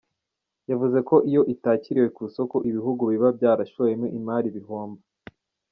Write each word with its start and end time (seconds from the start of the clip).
Yavuze 0.71 0.97
ko 1.09 1.15
iyo 1.29 1.41
atakiriwe 1.53 2.07
ku 2.15 2.21
isoko, 2.29 2.55
ibihugu 2.69 3.01
biba 3.11 3.27
byarashoyemo 3.37 4.07
imari 4.19 4.47
bihomba. 4.55 5.01